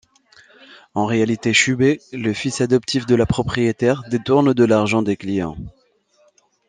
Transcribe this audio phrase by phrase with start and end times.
[0.95, 5.55] En réalité, Chubei, le fils adoptif de la propriétaire, détourne de l'argent des clients.